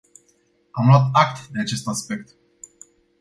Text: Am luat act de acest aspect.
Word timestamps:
Am 0.71 0.85
luat 0.85 1.09
act 1.13 1.47
de 1.47 1.59
acest 1.59 1.87
aspect. 1.87 2.35